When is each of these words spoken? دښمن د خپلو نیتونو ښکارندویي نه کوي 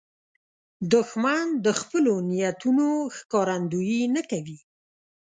دښمن 0.93 1.45
د 1.65 1.67
خپلو 1.79 2.13
نیتونو 2.29 2.87
ښکارندویي 3.17 4.01
نه 4.15 4.21
کوي 4.31 4.57